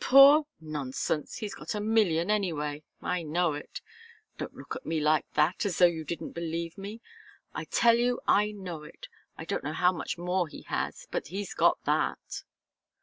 [0.00, 0.46] "Poor!
[0.58, 1.36] Nonsense!
[1.36, 2.82] He's got a million, anyway.
[3.02, 3.82] I know it.
[4.38, 7.02] Don't look at me like that as though you didn't believe me.
[7.52, 9.08] I tell you, I know it.
[9.36, 12.42] I don't know how much more he has, but he's got that."